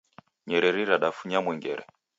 Nyerinyeri 0.47 0.83
radafunya 0.91 1.37
mwengere. 1.45 1.83